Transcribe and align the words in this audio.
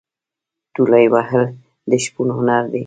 تولې 0.73 1.05
وهل 1.13 1.43
د 1.89 1.91
شپون 2.03 2.27
هنر 2.37 2.63
دی. 2.71 2.79